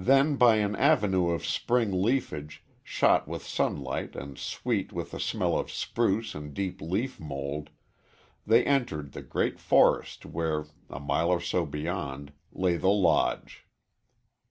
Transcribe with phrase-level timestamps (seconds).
[0.00, 5.54] Then by an avenue of spring leafage, shot with sunlight and sweet with the smell
[5.58, 7.68] of spruce and deep leaf mold,
[8.46, 13.66] they entered the great forest where, a mile or so beyond, lay the Lodge.